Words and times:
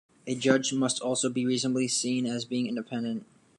A 0.25 0.33
judge 0.33 0.73
must 0.73 0.99
also 0.99 1.29
be 1.29 1.45
reasonably 1.45 1.87
seen 1.87 2.25
as 2.25 2.43
being 2.43 2.65
independent. 2.65 3.23